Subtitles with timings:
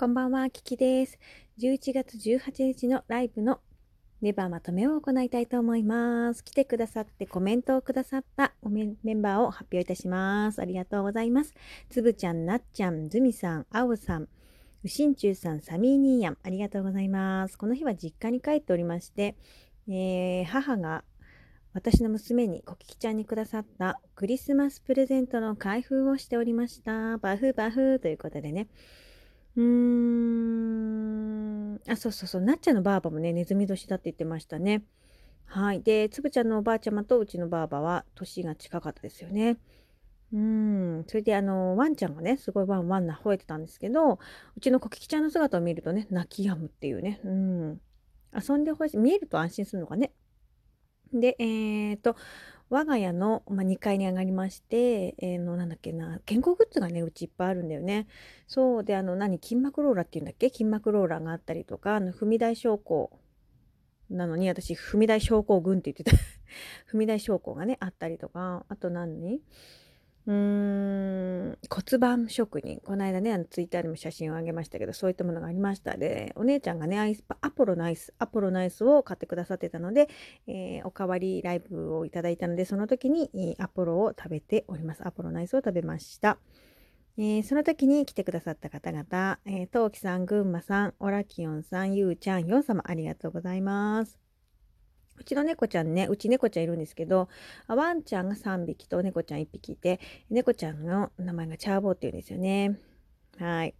[0.00, 1.18] こんばんは、キキです。
[1.58, 3.60] 11月18日のライブの
[4.22, 6.42] ネバーまとめを行いたいと思います。
[6.42, 10.62] 来てくださってコメントをくださったメンバーを発表いたします。
[10.62, 11.52] ありがとうございます。
[11.90, 14.28] つぶちゃん、なっちゃん、ずみさん、あおさん、
[14.82, 17.58] うしんちゅうさん、サミーニーヤン、ありがとうございます。
[17.58, 19.36] この日は実家に帰っておりまして、
[19.86, 21.04] えー、母が
[21.74, 27.18] 私の娘にコキキちゃんにくださったクリスマスプレゼントの開封をしておりました。
[27.18, 28.66] バフバフということでね。
[29.56, 31.80] うーん。
[31.88, 32.42] あ、そうそうそう。
[32.42, 34.84] なっちゃんのばあばもね、ネズミ年だって言ってましたね。
[35.46, 35.82] はい。
[35.82, 39.58] で、つぶちゃんのおばあちゃまとうちのばあばは年が近かったですよね。
[40.32, 41.04] うん。
[41.08, 44.20] それで、あの、ワンちゃんがね、すごいワンワンな吠えてたんですけど、
[44.56, 47.20] うちのコキキちゃんの姿を見るとね、泣き止むっていうね。
[47.24, 47.80] うん。
[48.32, 48.98] 遊んでほしい。
[48.98, 50.12] 見えると安心するのかね。
[51.12, 52.14] で、えっ、ー、と、
[52.70, 58.06] 我が家の、まあ、2階に上がりまして、えー、の、なんだっけな、健康グッズがね、うちいっぱいあるんだよね。
[58.46, 58.84] そう。
[58.84, 60.50] で、あの、何、筋膜ローラーっていうんだっけ？
[60.50, 63.10] 筋膜ローラーがあったりとか、あの、踏み台昇降
[64.08, 66.12] なのに、私、踏み台昇降群って言ってた。
[66.94, 69.42] 踏み台昇降がね、あったりとか、あと何？
[70.26, 72.80] うん、骨盤職人。
[72.84, 75.96] この間ね、あの、ツイッターにも写真をあげましたけど、そういったものがありました。
[75.96, 80.08] で、お姉ちゃんがね、アイス、アポロのアイス、アポロのアイスを買ってくださってたので、
[80.46, 85.06] えー、おかわりライブをいただいたので、その時に、アポロを食べております。
[85.06, 86.38] アポロのアイスを食べました。
[87.16, 94.29] えー、その時に来てくださった方々、えー、トウキさん、ぐんまさん、オラキオンさん、ゆうちゃん、ヨン様、ありがとうございます。
[95.20, 97.28] うちの猫ちゃんね、うち猫ちゃんいるんですけど、
[97.68, 102.78] ワンちゃんが3匹と猫ちゃん1匹いて、猫ちゃんの名前がチャーボーっていうんですよね。
[103.38, 103.74] はい。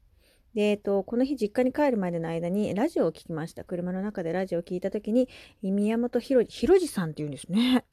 [0.54, 3.64] で、えっと、この日実家に帰るまでの間にラジオを聞きました。
[3.64, 5.30] 車の中でラジオを聞いた時に、
[5.62, 7.86] 宮本ひろじ、ひろじさんって言うんですね。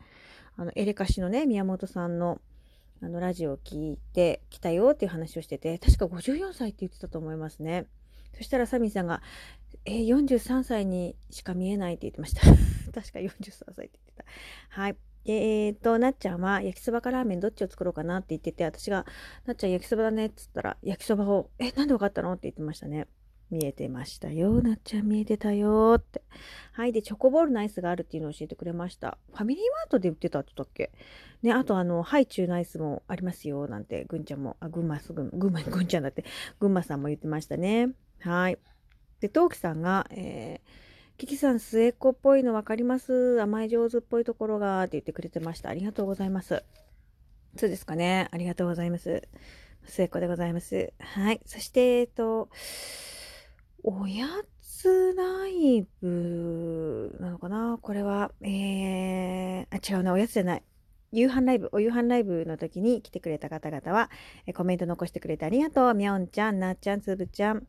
[0.58, 2.42] あの、エレカシのね、宮本さんの、
[3.02, 7.86] あの、ラジオを聞いてきたよっていう話をしてて、確か54歳って言ってたと思いますね。
[8.38, 9.21] そしたらサミーさんが、
[9.85, 12.41] えー、43歳にしか見えないって言ってました。
[12.93, 14.25] 確か43歳って言ってた。
[14.69, 14.98] はい。
[15.23, 15.33] で、
[15.65, 19.05] えっ、と、なっちゃんは焼きそばかラーメンどっちを作ろうかなって言ってて、私が、
[19.45, 22.31] なっちゃん焼きそばだねっつったら、焼きそばを、え、なんでわかったの？
[22.33, 23.08] って言ってましたね。
[23.49, 24.61] 見えてましたよ。
[24.61, 26.21] なっちゃん見えてたよって。
[26.73, 26.92] はい。
[26.92, 29.17] で、チョコボールのアイスがあるっていうのを教えてくれました。
[29.33, 30.92] ファミリーマートで売ってたって言ったっけ？
[31.42, 33.67] ね、あとあの、ハイチュウのアイスもありますよ。
[33.67, 36.26] なんて、ぐんちゃんも、あ、ぐんますぐん、ぐんま、 ぐんちゃんだって、
[36.59, 37.89] ぐんまさんも言ってましたね。
[38.20, 38.58] はい。
[39.20, 43.42] で、トウキさんが、えー、キキさん末っ子っぽいの分かります？
[43.42, 45.70] 甘い上手っぽいところが、って言ってくれてました。
[45.70, 46.64] ありがとうございます。
[47.56, 48.27] そうですかね。
[48.32, 49.27] ありがとうございます。
[49.83, 50.94] 末っ子でございます。
[51.00, 51.42] はい。
[51.45, 52.50] そして、えっと、
[53.83, 54.27] おや
[54.61, 57.80] つライブなのかな？
[57.82, 60.64] これは、えー、あ、違うな、おやつじゃない。
[61.14, 64.11] 夕飯ライブ、お夕飯ライブの時に来てくれた方々は、
[64.45, 65.94] えコメント残してくれてありがとう。
[65.94, 67.66] みょんちゃん、なっちゃん、つぶちゃん。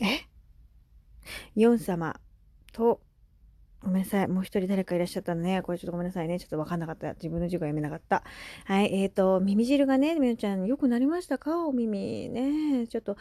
[0.00, 0.20] え？
[1.54, 2.20] ヨン様
[2.72, 3.00] と、
[3.82, 4.28] ごめんなさい。
[4.28, 5.62] もう一人誰かいらっしゃったのね。
[5.62, 6.38] これちょっとごめんなさいね。
[6.38, 7.14] ちょっとわかんなかった。
[7.14, 8.24] 自分の授業読めなかった。
[8.64, 8.92] はい。
[8.94, 11.66] えっ、ー、と、耳汁がね、みょちゃん、良くなりましたか？
[11.66, 12.86] お耳ね。
[12.88, 13.16] ちょっと、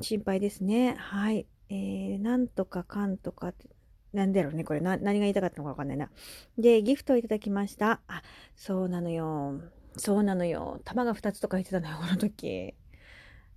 [0.00, 0.94] 心配ですね。
[0.98, 1.46] はい。
[1.68, 3.68] えー、なんとかかんとかって、
[4.12, 6.10] なんだろうね、これな、何が言いたかったのかわかんないな。
[6.58, 8.02] で、ギフトをいただきました。
[8.08, 8.22] あ、
[8.56, 9.60] そうなのよ。
[9.96, 10.80] そうなのよ。
[10.84, 12.74] 玉が2つとか言ってたのよ、この時。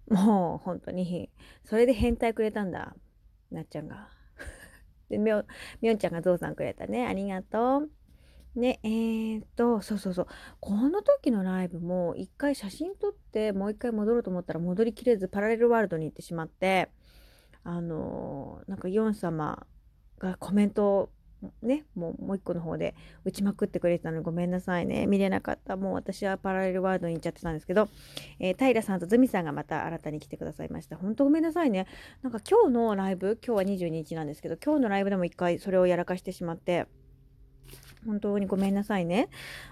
[0.09, 1.29] もう、本当に。
[1.63, 2.95] それで変態くれたんだ。
[3.51, 4.09] なっちゃんが。
[5.09, 5.43] で、みょ、
[5.81, 7.05] みょんちゃんがゾウさんくれたね。
[7.05, 7.89] ありがとう。
[8.59, 10.27] ね、えー、っと、そうそうそう。
[10.61, 16.89] この時のライブも、一回写真撮って、もう一回戻ろうと思ったら戻りきれず、パラレルワールドに行ってしまって、
[17.63, 19.66] あのー、なんかヨン様
[20.19, 21.09] がコメントを
[21.61, 25.07] ね、もうもう一個の方で打ちまくってくれてたのでごめんなさいね。
[25.07, 25.78] 見れなかった。
[25.78, 27.89] もう私はパラレルワールドに行っちゃってたんですけど、
[28.39, 30.97] えー、平さんとズミさんがまた新たに来てくださいました。
[30.97, 31.88] 本当ごめんなさいね。
[32.22, 36.88] なんか今日のライブ、今日は22日なんですけど、今日のライブでも一回それをやらかしてしまって、
[38.05, 39.29] 本当にごめんなさいね。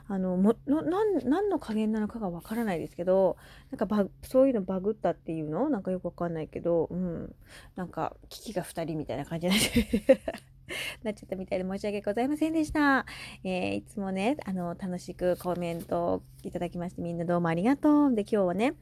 [0.08, 3.38] あの、も、何の加減なのかがわからないですけど、
[3.72, 5.70] なんかバそういうのバグったっていうの？
[5.70, 7.36] なんかよくわかんないけど、うん。
[7.76, 10.22] なんか、危機が2人みたいな感じになって
[11.04, 13.06] なっちゃったみたいで申し訳ございませんでした。
[13.44, 18.16] えー、いつもね、あの、楽しくコメントをいただきまして、みんなどうもありがとう。
[18.16, 18.74] で、今日はね、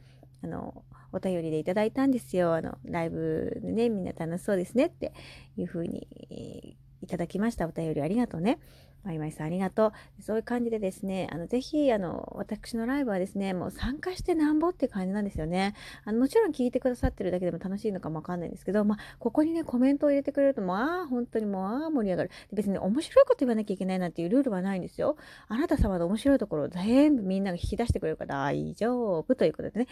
[0.44, 2.54] あの、お便りでいただいたんですよ。
[2.54, 5.14] あの、ライブでね、みんな楽しそうですねって
[5.58, 7.68] いう風に、いただきました。
[7.68, 8.60] お便りありがとうね。
[9.04, 10.22] マイマイさんありがとう。
[10.22, 15.74] そういう感じでですね、あの、ぜひ、あの、私のライブはですね、もう参加してなんぼって感じなんですよね。
[16.06, 22.32] あの、もちろん聞いてくださってるだけでも楽しいのかもわかんないんですけど、まあ、ここにね、コメントを入れてくれると、もう、ああ、本当にもう、ああ、盛り上がる。
[22.54, 25.18] 別に面白いこと言わなきゃいけないなんていうルールはないんですよ。
[25.48, 29.88] あなた様の面白いところを全部みんなが引き出してくれるから大丈夫ということでね。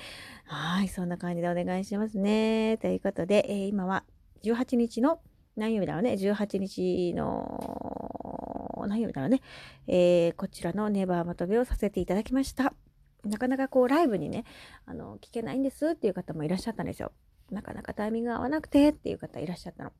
[0.45, 2.77] はい、そんな感じでお願いしますね。
[2.77, 4.03] ということで、えー、今は
[4.43, 5.19] 18日の
[5.55, 8.28] 何曜日だろうね、18日の
[8.89, 9.41] 何曜日だろうね、
[9.87, 12.73] えー、こちらのネバーまとめをさせていただきました。
[13.23, 14.45] なかなかこうライブにね、
[14.85, 17.11] あの、聞けないんですっていう方もいらっしゃったんですよ。
[17.51, 19.91] なかなかタイミングが合わなくてっていう方いらっしゃったの。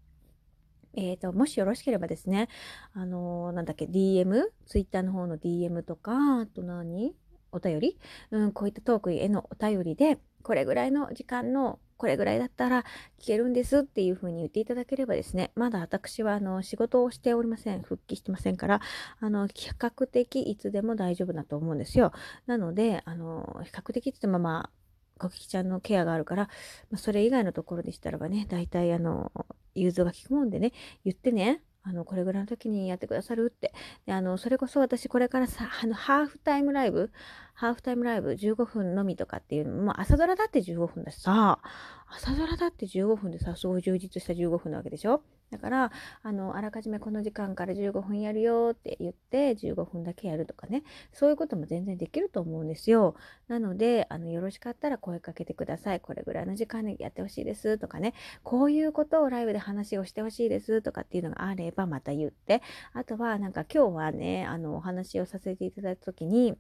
[0.96, 2.48] えーと、もしよろしければですね、
[2.94, 7.16] あのー、なんだっけ、DM、Twitter の方の DM とか、あと何？
[7.52, 7.98] お便り、
[8.30, 12.86] うん、こういったトークへのお便りで、これぐらいの時間のこれぐらいだったら
[13.20, 17.82] 聞けるんですっていうふうに言っていただければですね、まだ私はあの仕事をしておりません。
[17.82, 18.80] 復帰してませんから、
[19.20, 22.14] あの、比較的いつでも大丈夫だと思うんですよ。
[22.48, 26.44] なので、あの、比較的って言ってもまあ、コキちゃんのケアがあるから、
[26.90, 29.34] まあ、それ以外のところでしたらばね、大体あの、
[29.76, 30.72] 融通が効くもんでね、
[31.04, 33.74] 言ってね、あの、これぐらいの時にやってくださるって。
[34.06, 37.12] で、あの、それこそ私これからさ、あの、ハーフタイムライブ、
[37.60, 41.60] ハーフタイムライブ15分のみとかっていうのも、朝ドラだって15分だしさ、
[42.08, 45.24] 朝ドラだって15分でさ、すごい充実した15分なわけでしょ？
[45.52, 45.92] だから、
[46.24, 53.16] あの、あらかじめこの時間から15分やるよって言って、15分だけやるとかね、そういうことも全然できると思うんですよ。
[53.50, 56.00] なので、あの、よろしかったら声かけてください。
[56.00, 62.62] これぐらいの時間にやってほしいですとかね、こういうことをライブで話をしてほしいですとかっていうのがあればまた言って、
[62.94, 66.56] あとはなんか今日はね、あの、お話をさせていただいた時に、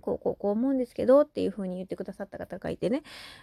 [0.00, 3.02] こうこうこう思うんですけどっていう風に言ってくださった方がいてね。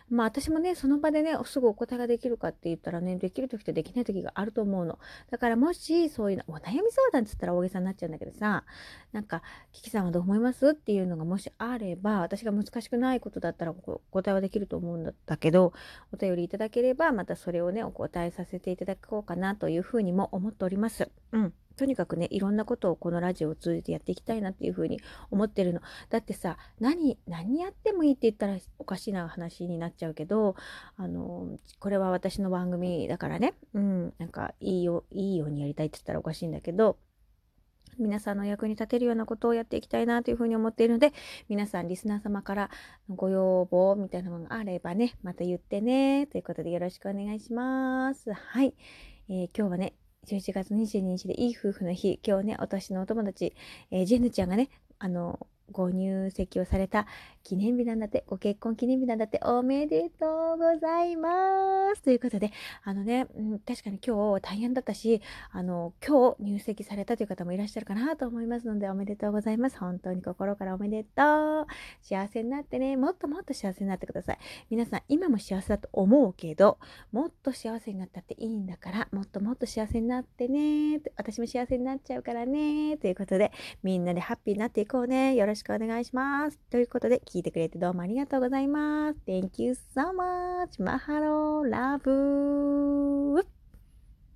[0.09, 4.99] まあ私もねその場でねすぐお答えができるかって言ったらねできる時とできない時があると思うの。
[5.29, 8.63] だからもしそういうのお悩み相談っつったら大げさになっちゃうんだけどさ
[9.11, 10.69] なんかキキさんはどう思います？
[10.69, 15.73] っていうのがもしあれば私が難しくないことだったらお答えはできると思うんだけど
[16.13, 21.09] お便りいただければまたそれをねお答えさせていただこうかなというふうにも思っております。
[21.31, 21.53] うん。
[21.77, 24.99] とにかくね、いろんなことをこのラジオを通じてやっていきたいなっていうふうに
[25.31, 25.81] 思ってるの。
[26.09, 30.55] だってさ、何、何やってもいいって言ったらおかしな話になっちゃうけど、
[30.97, 36.97] あの、これは私の番組だからね、うん、なんかいいよ、いいようにやりたいって言ったらおかしいんだけど、
[37.99, 41.13] 皆さんの役に立てるようなことをやっていきたいなというふうに思っているので、
[41.49, 42.69] 皆さんリスナー様から
[43.09, 48.33] ご要望みたいなものがあればね、また言ってね、ということでよろしくお願いします。
[48.33, 48.73] はい。
[49.29, 49.93] えー、今日はね、
[50.25, 53.55] 11月22日でいい夫婦の日、今日ね、私のお友達、
[53.91, 54.69] えー、ジェヌちゃんがね、
[54.99, 57.07] あの、ご入籍をされた
[57.47, 62.01] 記念日なんだって、ご結婚記念日なんだって、おめでとうございます。
[62.01, 62.51] ということで、
[62.83, 65.21] あのね、うん、確かに今日大変だったし、
[65.51, 69.79] あの、今日入籍されたという方もいらっしゃるかなと思いますので、おめでとうございます。
[69.79, 71.67] 本当に心からおめでとう。
[72.01, 74.39] 幸せになってね、もっともっと幸せになってください。
[74.69, 76.79] 皆さん、今も幸せだと思うけど、
[77.13, 80.99] もっと幸せになったっていいんだから、もっともっと幸せになってね。
[81.15, 82.97] 私も幸せになっちゃうからね。
[82.97, 83.53] ということで、
[83.83, 85.33] みんなでハッピーになっていこうね。
[85.35, 86.59] よろしくお願いします。
[86.69, 89.19] ということで、聞いてくれてどうもありがとうございます。
[89.27, 90.83] Thank you so much.
[90.83, 93.56] マハローラブ